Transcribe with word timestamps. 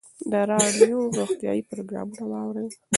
د 0.31 0.33
راډیو 0.51 0.97
روغتیایي 1.17 1.61
پروګرامونه 1.69 2.23
واورئ. 2.27 2.67